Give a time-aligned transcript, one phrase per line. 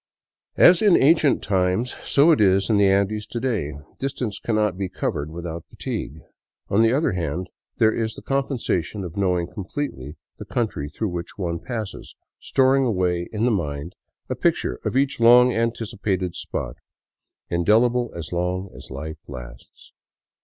[0.57, 4.89] As in ancient times, so it is in the Andes to day; distance cannot be
[4.89, 6.21] covered without fatigue.
[6.69, 11.09] On the other hand there is the com pensation of knowing completely the country through
[11.09, 13.93] which one passes, storing away in the mind
[14.27, 16.77] a picture of each long anticipated spot,
[17.49, 19.91] indelible as long as life lasts.